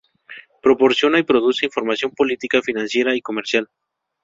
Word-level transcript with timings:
Proporciona 0.63 1.19
y 1.19 1.23
produce 1.23 1.67
información 1.67 2.09
política, 2.09 2.63
financiera 2.63 3.15
y 3.15 3.21
comercial. 3.21 3.69